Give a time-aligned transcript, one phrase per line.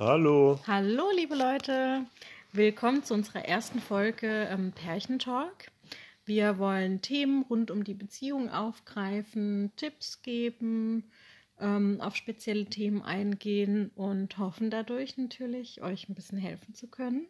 [0.00, 0.58] Hallo.
[0.66, 2.04] Hallo, liebe Leute.
[2.50, 5.70] Willkommen zu unserer ersten Folge ähm, Pärchentalk.
[6.24, 11.04] Wir wollen Themen rund um die Beziehung aufgreifen, Tipps geben,
[11.60, 17.28] ähm, auf spezielle Themen eingehen und hoffen dadurch natürlich, euch ein bisschen helfen zu können.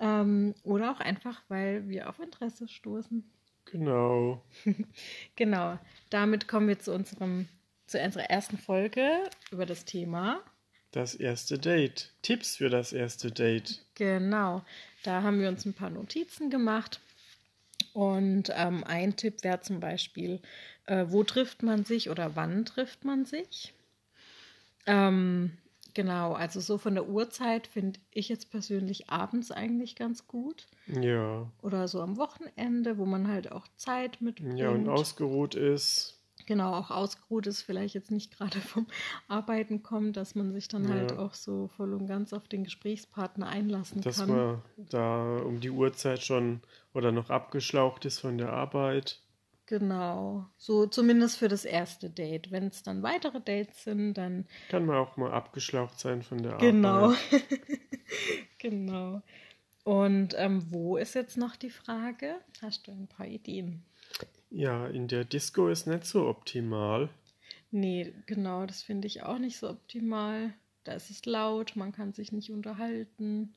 [0.00, 3.22] Ähm, oder auch einfach, weil wir auf Interesse stoßen.
[3.66, 4.42] Genau.
[5.36, 5.78] genau.
[6.10, 7.46] Damit kommen wir zu unserem
[7.86, 9.08] zu unserer ersten Folge
[9.52, 10.42] über das Thema
[10.92, 12.12] das erste Date.
[12.22, 13.84] Tipps für das erste Date.
[13.94, 14.62] Genau.
[15.02, 17.00] Da haben wir uns ein paar Notizen gemacht.
[17.92, 20.40] Und ähm, ein Tipp wäre zum Beispiel,
[20.86, 23.74] äh, wo trifft man sich oder wann trifft man sich?
[24.86, 25.52] Ähm,
[25.94, 30.66] genau, also so von der Uhrzeit finde ich jetzt persönlich abends eigentlich ganz gut.
[30.86, 31.50] Ja.
[31.62, 34.58] Oder so am Wochenende, wo man halt auch Zeit mitbringt.
[34.58, 36.17] Ja, und ausgeruht ist
[36.48, 38.88] genau auch ausgeruht ist, vielleicht jetzt nicht gerade vom
[39.28, 41.16] Arbeiten kommt, dass man sich dann halt ja.
[41.16, 44.28] halt auch so voll und ganz auf den Gesprächspartner einlassen dass kann.
[44.28, 46.60] Dass man da um die Uhrzeit schon
[46.92, 49.20] oder noch abgeschlaucht ist von der Arbeit.
[49.66, 52.50] Genau, so zumindest für das erste Date.
[52.50, 54.46] Wenn es dann weitere Dates sind, dann.
[54.70, 56.88] Kann man auch mal abgeschlaucht sein von der genau.
[56.88, 57.18] Arbeit.
[58.58, 59.20] Genau.
[59.20, 59.22] genau.
[59.84, 62.36] Und ähm, wo ist jetzt noch die Frage?
[62.62, 63.84] Hast du ein paar Ideen?
[64.50, 67.08] Ja, in der Disco ist nicht so optimal.
[67.70, 70.54] Nee, genau, das finde ich auch nicht so optimal.
[70.84, 73.52] Da ist es laut, man kann sich nicht unterhalten.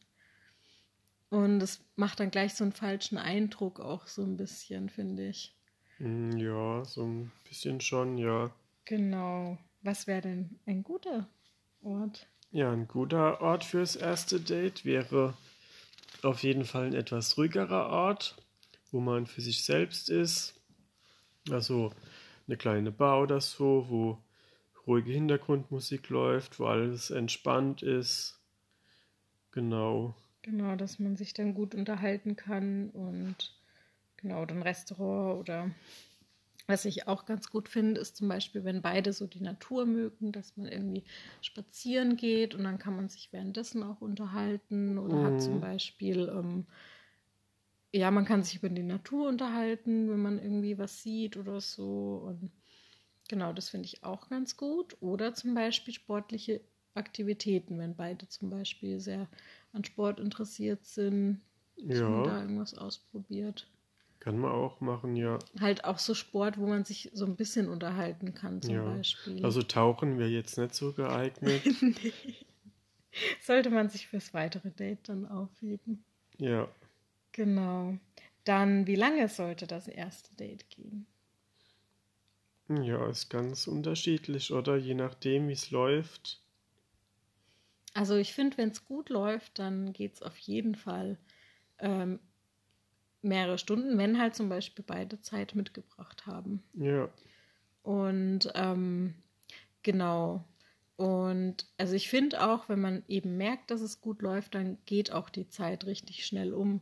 [1.30, 5.56] Und es macht dann gleich so einen falschen Eindruck auch so ein bisschen, finde ich.
[5.98, 8.52] Hm, ja, so ein bisschen schon, ja.
[8.84, 9.58] Genau.
[9.82, 11.28] Was wäre denn ein guter
[11.84, 12.28] Ort?
[12.52, 15.36] Ja, ein guter Ort fürs erste Date wäre
[16.22, 18.36] auf jeden Fall ein etwas ruhigerer Ort,
[18.92, 20.62] wo man für sich selbst ist
[21.50, 21.92] also
[22.48, 24.18] eine kleine Bar oder so, wo
[24.86, 28.40] ruhige Hintergrundmusik läuft, wo alles entspannt ist.
[29.52, 30.16] Genau.
[30.44, 33.36] Genau, dass man sich dann gut unterhalten kann und
[34.18, 35.72] genau, dann Restaurant oder
[36.68, 40.32] was ich auch ganz gut finde, ist zum Beispiel, wenn beide so die Natur mögen,
[40.32, 41.04] dass man irgendwie
[41.42, 45.26] spazieren geht und dann kann man sich währenddessen auch unterhalten oder mhm.
[45.26, 45.62] hat zum mhm.
[45.62, 46.66] Beispiel ähm,
[47.94, 52.24] ja, man kann sich über die Natur unterhalten, wenn man irgendwie was sieht oder so.
[52.26, 52.52] Und
[53.28, 54.96] genau, das finde ich auch ganz gut.
[55.02, 56.62] Oder zum Beispiel sportliche
[56.94, 59.28] Aktivitäten, wenn beide zum Beispiel sehr
[59.74, 61.42] an Sport interessiert sind,
[61.78, 62.10] dass ja.
[62.10, 63.68] man da irgendwas ausprobiert.
[64.20, 65.40] Kann man auch machen, ja.
[65.60, 68.84] Halt auch so Sport, wo man sich so ein bisschen unterhalten kann, zum ja.
[68.84, 69.44] Beispiel.
[69.44, 71.62] Also tauchen wäre jetzt nicht so geeignet.
[71.82, 72.14] nee.
[73.42, 76.04] Sollte man sich fürs weitere Date dann aufheben.
[76.38, 76.70] Ja.
[77.32, 77.98] Genau.
[78.44, 81.06] Dann, wie lange sollte das erste Date gehen?
[82.70, 84.78] Ja, ist ganz unterschiedlich, oder?
[84.78, 86.42] Je nachdem, wie es läuft.
[87.94, 91.18] Also ich finde, wenn es gut läuft, dann geht es auf jeden Fall
[91.80, 92.20] ähm,
[93.22, 96.64] mehrere Stunden, wenn halt zum Beispiel beide Zeit mitgebracht haben.
[96.74, 97.10] Ja.
[97.84, 99.16] Und ähm,
[99.84, 100.46] genau.
[100.96, 105.12] Und also ich finde auch, wenn man eben merkt, dass es gut läuft, dann geht
[105.12, 106.82] auch die Zeit richtig schnell um.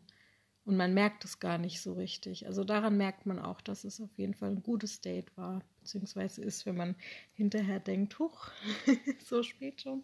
[0.70, 2.46] Und man merkt es gar nicht so richtig.
[2.46, 5.64] Also daran merkt man auch, dass es auf jeden Fall ein gutes Date war.
[5.80, 6.96] Beziehungsweise ist, wenn man
[7.34, 8.52] hinterher denkt, huch,
[9.26, 10.04] so spät schon.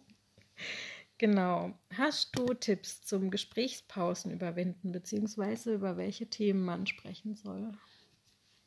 [1.18, 1.72] Genau.
[1.96, 7.70] Hast du Tipps zum Gesprächspausen überwinden, beziehungsweise über welche Themen man sprechen soll?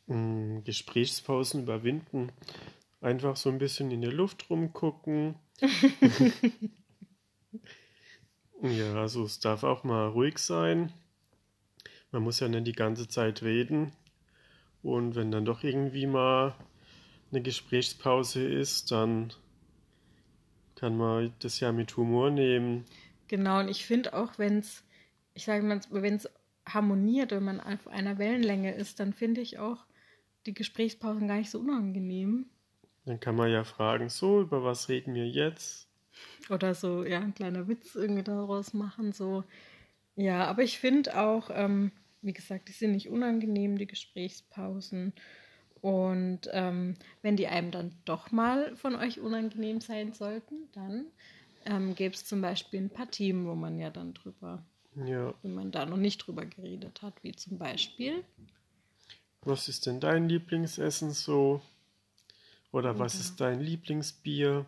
[0.07, 2.31] Mm, Gesprächspausen überwinden.
[3.01, 5.35] Einfach so ein bisschen in der Luft rumgucken.
[8.61, 10.93] ja, also es darf auch mal ruhig sein.
[12.11, 13.91] Man muss ja nicht die ganze Zeit reden.
[14.81, 16.55] Und wenn dann doch irgendwie mal
[17.31, 19.33] eine Gesprächspause ist, dann
[20.75, 22.85] kann man das ja mit Humor nehmen.
[23.27, 24.83] Genau, und ich finde auch, wenn es,
[25.33, 26.29] ich sage mal, wenn es
[26.65, 29.85] harmoniert, wenn man auf einer Wellenlänge ist, dann finde ich auch
[30.45, 32.45] die Gesprächspausen gar nicht so unangenehm.
[33.05, 35.87] Dann kann man ja fragen, so, über was reden wir jetzt?
[36.49, 39.44] Oder so, ja, ein kleiner Witz irgendwie daraus machen, so.
[40.15, 41.91] Ja, aber ich finde auch, ähm,
[42.21, 45.13] wie gesagt, die sind nicht unangenehm, die Gesprächspausen.
[45.81, 51.06] Und ähm, wenn die einem dann doch mal von euch unangenehm sein sollten, dann
[51.66, 54.63] ähm, gäbe es zum Beispiel ein paar Themen, wo man ja dann drüber,
[54.95, 55.33] ja.
[55.42, 58.24] wenn man da noch nicht drüber geredet hat, wie zum Beispiel.
[59.42, 61.62] Was ist denn dein Lieblingsessen so?
[62.72, 64.65] Oder, Oder was ist dein Lieblingsbier?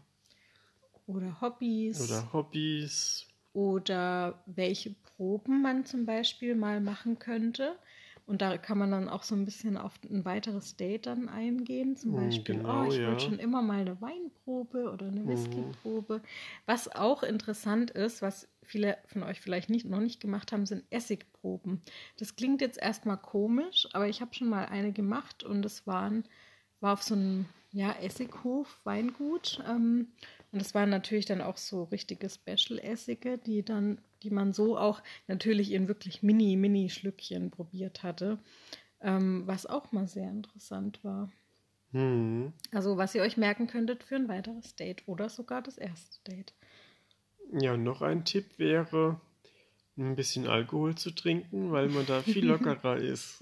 [1.08, 2.00] Oder Hobbys.
[2.02, 7.78] Oder Hobbys oder welche Proben man zum Beispiel mal machen könnte.
[8.26, 11.98] Und da kann man dann auch so ein bisschen auf ein weiteres Date dann eingehen.
[11.98, 13.06] Zum Mm, Beispiel, genau, oh, ich ja.
[13.06, 15.28] wollte schon immer mal eine Weinprobe oder eine Mhm.
[15.28, 16.22] Whiskyprobe.
[16.66, 20.86] Was auch interessant ist, was viele von euch vielleicht nicht, noch nicht gemacht haben, sind
[20.92, 21.82] Essigproben.
[22.18, 26.24] Das klingt jetzt erstmal komisch, aber ich habe schon mal eine gemacht und es waren,
[26.80, 29.64] war auf so einem ja, Essighof, Weingut.
[29.68, 30.08] Ähm,
[30.52, 35.02] und es waren natürlich dann auch so richtige Special-Essige, die dann, die man so auch
[35.28, 38.40] natürlich in wirklich mini, mini Schlückchen probiert hatte.
[39.02, 41.32] Ähm, was auch mal sehr interessant war.
[41.92, 42.54] Hm.
[42.72, 46.54] Also, was ihr euch merken könntet für ein weiteres Date oder sogar das erste Date.
[47.52, 49.20] Ja, noch ein Tipp wäre,
[50.02, 53.42] ein bisschen Alkohol zu trinken, weil man da viel lockerer ist.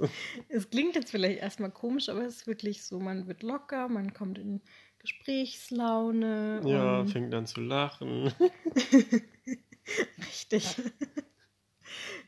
[0.50, 4.14] Es klingt jetzt vielleicht erstmal komisch, aber es ist wirklich so, man wird locker, man
[4.14, 4.62] kommt in
[5.00, 6.62] Gesprächslaune.
[6.66, 8.34] Ja, fängt an zu lachen.
[10.28, 10.76] richtig.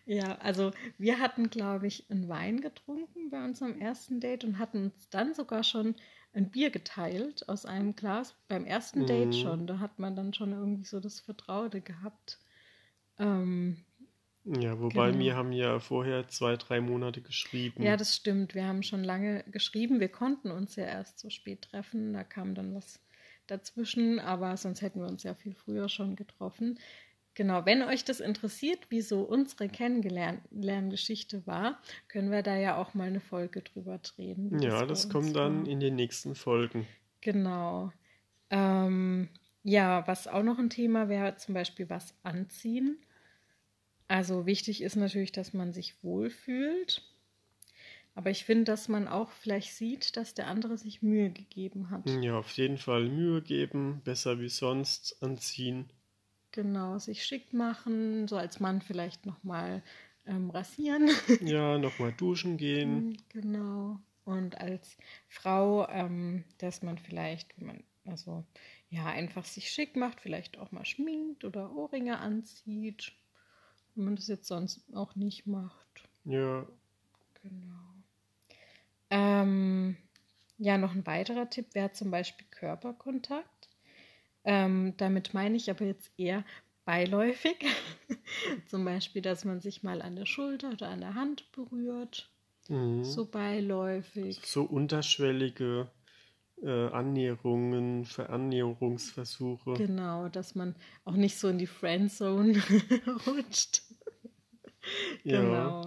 [0.05, 4.85] ja, also wir hatten, glaube ich, einen Wein getrunken bei unserem ersten Date und hatten
[4.85, 5.95] uns dann sogar schon
[6.33, 8.35] ein Bier geteilt aus einem Glas.
[8.47, 9.33] Beim ersten Date Mhm.
[9.33, 9.67] schon.
[9.67, 12.39] Da hat man dann schon irgendwie so das Vertraute gehabt.
[13.19, 13.83] Ähm,
[14.43, 15.23] Ja, wobei Genau.
[15.23, 17.83] wir haben ja vorher zwei, drei Monate geschrieben.
[17.83, 18.55] Ja, das stimmt.
[18.55, 19.99] Wir haben schon lange geschrieben.
[19.99, 22.13] Wir konnten uns ja erst so spät treffen.
[22.13, 22.99] Da kam dann was
[23.47, 26.79] dazwischen, aber sonst hätten wir uns ja viel früher schon getroffen.
[27.33, 32.93] Genau, wenn euch das interessiert, wie so unsere Kennenlerngeschichte war, können wir da ja auch
[32.93, 34.59] mal eine Folge drüber drehen.
[34.59, 35.67] ja, das uns kommt dann war.
[35.67, 36.87] in den nächsten Folgen.
[37.21, 37.91] Genau.
[38.49, 39.29] Ähm,
[39.63, 42.97] ja, was auch noch ein Thema wäre, zum Beispiel was anziehen.
[44.11, 47.01] Also wichtig ist natürlich, dass man sich wohlfühlt.
[48.13, 52.09] Aber ich finde, dass man auch vielleicht sieht, dass der andere sich Mühe gegeben hat.
[52.21, 55.89] Ja, auf jeden Fall Mühe geben, besser wie sonst anziehen.
[56.51, 59.81] Genau, sich schick machen, so als Mann vielleicht nochmal
[60.25, 61.09] ähm, rasieren.
[61.41, 63.17] Ja, nochmal duschen gehen.
[63.29, 63.97] Genau.
[64.25, 64.97] Und als
[65.29, 68.43] Frau, ähm, dass man vielleicht, wenn man, also
[68.89, 73.13] ja, einfach sich schick macht, vielleicht auch mal schminkt oder Ohrringe anzieht,
[73.95, 76.09] wenn man das jetzt sonst auch nicht macht.
[76.25, 76.65] Ja,
[77.43, 77.81] Genau.
[79.09, 79.97] Ähm,
[80.57, 83.69] ja, noch ein weiterer Tipp wäre zum Beispiel Körperkontakt.
[84.43, 86.45] Ähm, damit meine ich aber jetzt eher
[86.85, 87.65] beiläufig.
[88.67, 92.29] zum Beispiel, dass man sich mal an der Schulter oder an der Hand berührt.
[92.69, 93.03] mhm.
[93.03, 94.39] So beiläufig.
[94.45, 95.89] so unterschwellige
[96.61, 99.73] äh, Annäherungen, Verannäherungsversuche.
[99.73, 100.75] Genau, dass man
[101.05, 102.53] auch nicht so in die Friendzone
[103.27, 103.81] rutscht.
[105.23, 105.41] Ja.
[105.41, 105.85] Genau.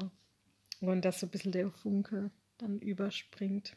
[0.81, 3.76] Und dass so ein bisschen der Funke dann überspringt.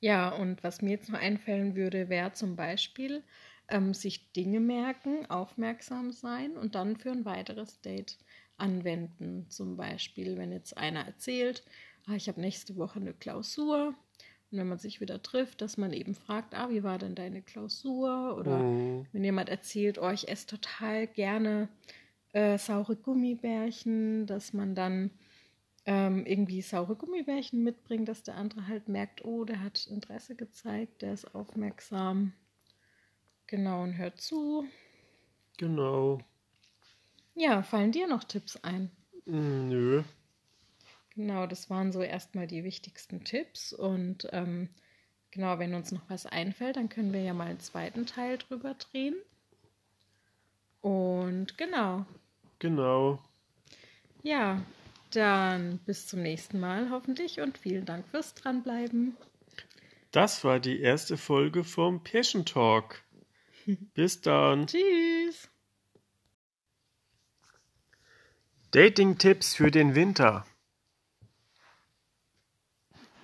[0.00, 3.24] Ja, und was mir jetzt noch einfallen würde, wäre zum Beispiel
[3.68, 8.18] ähm, sich Dinge merken, aufmerksam sein und dann für ein weiteres Date
[8.56, 9.48] anwenden.
[9.50, 11.64] Zum Beispiel, wenn jetzt einer erzählt,
[12.06, 13.94] ah, ich habe nächste Woche eine Klausur.
[14.50, 17.42] Und wenn man sich wieder trifft, dass man eben fragt, ah, wie war denn deine
[17.42, 18.36] Klausur?
[18.38, 19.06] Oder Mhm.
[19.12, 21.68] wenn jemand erzählt, oh, ich esse total gerne
[22.32, 25.10] äh, saure Gummibärchen, dass man dann
[25.86, 31.02] ähm, irgendwie saure Gummibärchen mitbringt, dass der andere halt merkt, oh, der hat Interesse gezeigt,
[31.02, 32.32] der ist aufmerksam.
[33.48, 34.64] Genau, und hört zu.
[35.58, 36.20] Genau.
[37.34, 38.90] Ja, fallen dir noch Tipps ein?
[39.26, 40.02] Mm, Nö.
[41.18, 43.72] Genau, das waren so erstmal die wichtigsten Tipps.
[43.72, 44.68] Und ähm,
[45.32, 48.74] genau, wenn uns noch was einfällt, dann können wir ja mal einen zweiten Teil drüber
[48.74, 49.16] drehen.
[50.80, 52.06] Und genau,
[52.60, 53.18] Genau.
[54.22, 54.62] ja,
[55.10, 59.16] dann bis zum nächsten Mal hoffentlich und vielen Dank fürs Dranbleiben.
[60.12, 63.02] Das war die erste Folge vom Passion Talk.
[63.94, 64.68] Bis dann.
[64.68, 65.50] Tschüss.
[68.70, 70.46] Dating-Tipps für den Winter.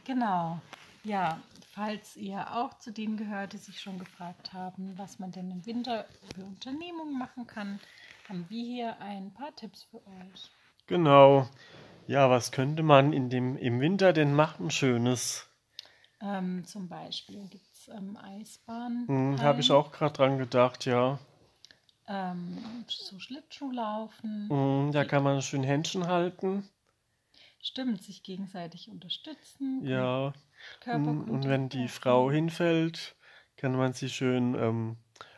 [0.04, 0.60] Genau.
[1.02, 1.40] Ja,
[1.72, 5.66] falls ihr auch zu denen gehört, die sich schon gefragt haben, was man denn im
[5.66, 7.80] Winter für Unternehmungen machen kann,
[8.28, 10.50] haben wir hier ein paar Tipps für euch.
[10.86, 11.48] Genau.
[12.06, 15.48] Ja, was könnte man in dem, im Winter denn machen Schönes?
[16.20, 19.04] Ähm, zum Beispiel gibt es ähm, Eisbahn.
[19.06, 21.18] Hm, Habe ich auch gerade dran gedacht, ja.
[22.06, 24.48] Ähm, so Schlittschuhlaufen.
[24.48, 26.68] Hm, da kann man schön Händchen halten.
[27.66, 29.80] Stimmt, sich gegenseitig unterstützen.
[29.86, 30.34] Ja.
[30.86, 31.88] Und wenn die.
[31.88, 33.16] Frau hinfällt,
[33.56, 34.96] kann man sie schön ähm,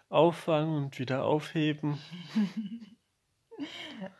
[0.08, 1.98] auffangen und wieder aufheben.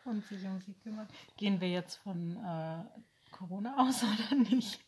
[0.05, 1.07] Und sich um sie kümmern.
[1.37, 2.83] Gehen wir jetzt von äh,
[3.31, 4.79] Corona aus oder nicht?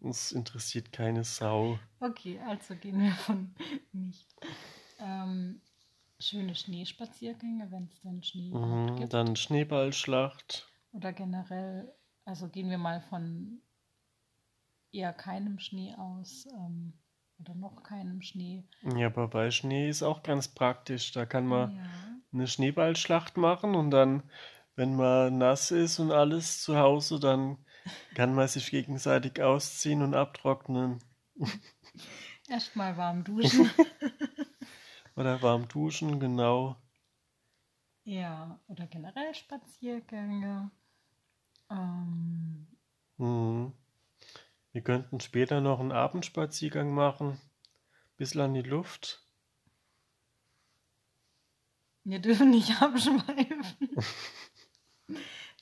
[0.00, 1.78] Das interessiert keine Sau.
[1.98, 3.54] Okay, also gehen wir von
[3.92, 4.28] nicht.
[5.00, 5.60] Ähm,
[6.20, 9.14] schöne Schneespaziergänge, wenn es denn Schnee Mhm, gibt.
[9.14, 10.68] dann Schneeballschlacht.
[10.92, 11.92] Oder generell
[12.24, 13.60] Also gehen wir mal von
[14.92, 16.94] eher keinem Schnee aus ähm,
[17.38, 18.64] oder noch keinem Schnee.
[18.96, 21.12] Ja, aber bei Schnee ist auch ganz praktisch.
[21.12, 21.82] Da kann man Ja.
[22.32, 24.22] eine Schneeballschlacht machen und dann,
[24.76, 27.58] wenn man nass ist und alles zu Hause, dann
[28.14, 31.00] kann man sich gegenseitig ausziehen und abtrocknen
[32.48, 33.70] Erstmal warm duschen.
[35.16, 36.76] oder warm duschen, genau.
[38.04, 40.70] ja, oder generell Spaziergänge.
[41.74, 42.66] Ähm,
[43.16, 43.72] Mhm.
[44.72, 47.40] Wir könnten später noch einen Abendspaziergang machen,
[48.16, 49.20] bisschen an die Luft.
[52.02, 53.88] wir dürfen nicht abschweifen.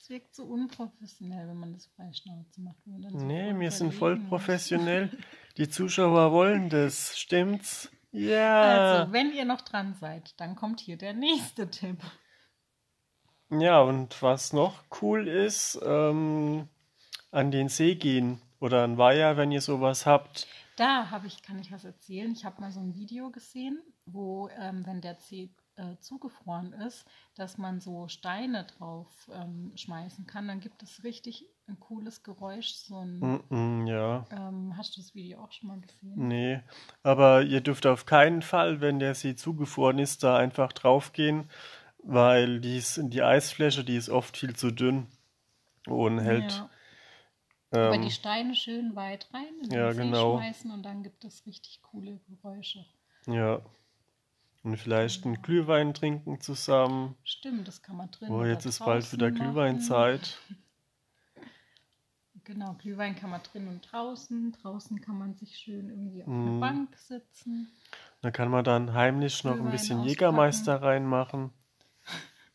[0.01, 2.77] Es wirkt so unprofessionell, wenn man das freischnauze macht.
[2.85, 5.15] wenn so Nee, wir sind voll professionell.
[5.57, 7.89] Die Zuschauer wollen das, stimmt's?
[8.11, 8.99] Ja.
[9.01, 11.99] Also, wenn ihr noch dran seid, dann kommt hier der nächste Tipp.
[13.59, 16.67] Ja, und was noch cool ist, ähm,
[17.31, 20.47] an den See gehen oder an Weiher, wenn ihr sowas habt.
[20.75, 22.31] Da habe ich, kann ich was erzählen.
[22.31, 27.05] Ich habe mal so ein Video gesehen, wo, ähm, wenn der See äh, zugefroren ist,
[27.35, 30.47] dass man so Steine drauf ähm, schmeißen kann.
[30.47, 32.73] Dann gibt es richtig ein cooles Geräusch.
[32.73, 36.13] So ein, Mm-mm, ja, ähm, hast du das Video auch schon mal gesehen?
[36.15, 36.59] nee.
[37.01, 41.49] Aber ihr dürft auf keinen Fall, wenn der See zugefroren ist, da einfach draufgehen,
[42.03, 45.07] weil die, ist, die Eisfläche, die ist oft viel zu dünn
[45.87, 46.51] und hält.
[46.51, 46.69] Ja.
[47.71, 50.37] Aber Ähm, die Steine schön weit rein in den ja, See genau.
[50.37, 52.85] schmeißen und dann gibt es richtig coole Geräusche.
[53.27, 53.61] ja.
[54.65, 57.17] Und vielleicht einen Glühwein trinken zusammen.
[57.25, 58.29] Stimmt, das kann man drin.
[58.31, 59.29] Oh, jetzt ist bald wieder.
[59.29, 60.37] Glühweinzeit.
[62.45, 64.51] Genau, Glühwein kann man drin und draußen.
[64.61, 66.47] Draußen kann man sich schön irgendwie auf Mhm.
[66.49, 67.71] eine Bank sitzen.
[68.21, 70.09] Da kann man dann heimlich noch ein Glühwein bisschen auspacken.
[70.09, 71.51] Jägermeister reinmachen.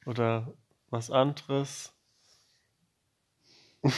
[0.08, 0.54] Oder
[0.88, 1.94] was anderes.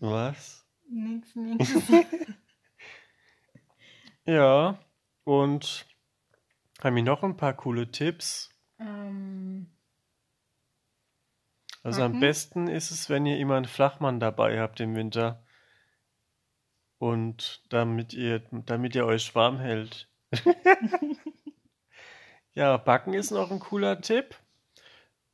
[0.00, 0.66] was?
[0.88, 1.72] Nix, nix.
[4.28, 4.78] Ja,
[5.24, 5.86] und
[6.82, 8.50] haben wir noch ein paar coole Tipps.
[8.80, 9.70] ähm,
[11.84, 12.20] Also am Backen?
[12.20, 15.42] besten ist es, wenn ihr immer einen Flachmann dabei habt im Winter.
[16.98, 20.10] Und damit ihr, damit ihr euch warm hält.
[22.56, 24.34] Ja, Backen ist noch ein cooler Tipp.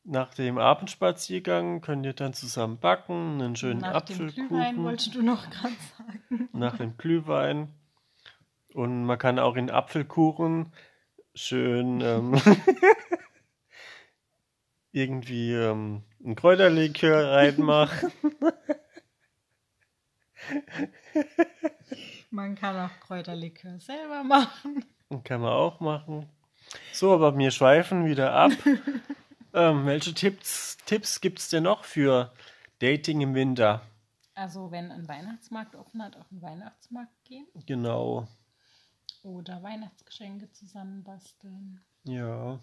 [0.02, 5.14] Nach dem Abendspaziergang könnt ihr dann zusammen backen, einen schönen nach dem Glühwein Apfelkuchen wolltest
[5.14, 6.48] du noch gerade sagen.
[6.52, 7.72] nach dem Glühwein.
[8.74, 10.72] Und man kann auch in Apfelkuchen
[11.32, 12.34] schön ähm,
[14.90, 18.10] irgendwie ähm, ein Kräuterlikör reinmachen.
[22.30, 24.84] Man kann auch Kräuterlikör selber machen.
[25.22, 26.28] Kann man auch machen.
[26.92, 28.52] So, aber wir schweifen wieder ab.
[29.54, 32.32] ähm, welche Tipps, Tipps gibt es denn noch für
[32.80, 33.82] Dating im Winter?
[34.34, 38.26] Also wenn ein Weihnachtsmarkt offen hat, auf den Weihnachtsmarkt gehen Genau.
[39.22, 42.58] oder Weihnachtsgeschenke zusammenbasteln, Ja.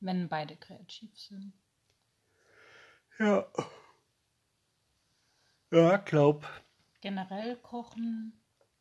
[0.00, 1.52] wenn beide kreativ sind.
[3.18, 3.46] Ja.
[5.70, 6.46] Ja, glaub.
[7.00, 8.32] Generell kochen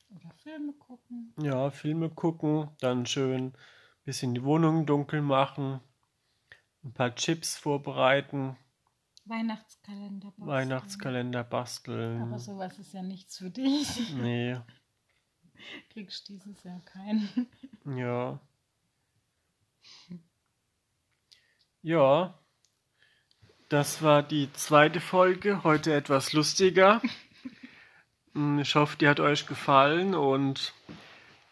[0.09, 1.33] oder Filme gucken.
[1.41, 3.53] Ja, Filme gucken, dann schön
[4.05, 5.79] bisschen die Wohnung dunkel machen,
[6.83, 8.57] ein paar Chips vorbereiten,
[9.25, 10.47] Weihnachtskalender basteln.
[10.47, 12.21] Weihnachtskalender basteln.
[12.23, 14.13] Aber sowas ist ja nichts für dich.
[14.15, 14.57] Nee,
[15.93, 17.47] Kriegst dieses Jahr keinen.
[17.85, 18.39] ja.
[21.81, 22.39] Ja,
[23.69, 27.01] das war die zweite Folge, heute etwas lustiger.
[28.33, 30.73] Mm, Ich hoffe, die hat euch gefallen und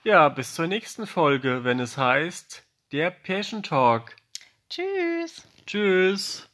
[0.04, 4.16] ja, bis zur nächsten Folge, wenn es heißt der Passion Talk.
[4.70, 5.48] Tschüss.
[5.66, 6.51] Tschüss.